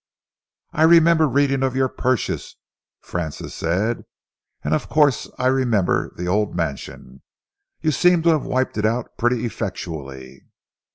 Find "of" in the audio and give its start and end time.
1.61-1.75, 4.73-4.89